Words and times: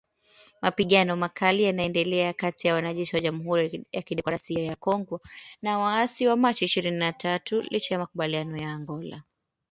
Mapigano 0.61 1.15
makali 1.17 1.63
yanaendelea 1.63 2.33
kati 2.33 2.67
ya 2.67 2.73
wanajeshi 2.73 3.15
wa 3.15 3.21
Jamuhuri 3.21 3.85
ya 3.91 4.01
kidemokrasia 4.01 4.63
ya 4.63 4.75
Kongo 4.75 5.21
na 5.61 5.79
waasi 5.79 6.27
wa 6.27 6.35
Machi 6.37 6.65
ishirini 6.65 6.97
na 6.97 7.13
tatu 7.13 7.61
licha 7.61 7.95
ya 7.95 7.99
makubaliano 7.99 8.57
ya 8.57 8.69
Angola 8.71 9.23